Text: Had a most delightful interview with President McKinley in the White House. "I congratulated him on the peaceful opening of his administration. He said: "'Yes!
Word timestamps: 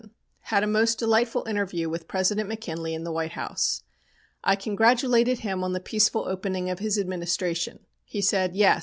Had 0.49 0.63
a 0.63 0.67
most 0.67 0.97
delightful 0.97 1.45
interview 1.47 1.87
with 1.87 2.07
President 2.07 2.49
McKinley 2.49 2.95
in 2.95 3.03
the 3.03 3.11
White 3.11 3.33
House. 3.33 3.83
"I 4.43 4.55
congratulated 4.55 5.41
him 5.41 5.63
on 5.63 5.73
the 5.73 5.79
peaceful 5.79 6.25
opening 6.27 6.71
of 6.71 6.79
his 6.79 6.97
administration. 6.97 7.85
He 8.03 8.19
said: 8.23 8.55
"'Yes! 8.55 8.79